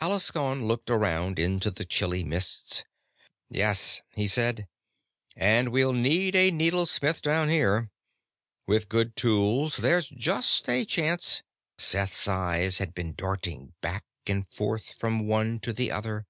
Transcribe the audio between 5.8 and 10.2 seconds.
need a needlesmith down here. With good tools, there's